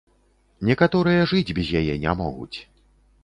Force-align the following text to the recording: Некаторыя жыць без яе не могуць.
Некаторыя 0.69 1.27
жыць 1.33 1.55
без 1.59 1.69
яе 1.81 1.93
не 2.05 2.13
могуць. 2.25 2.57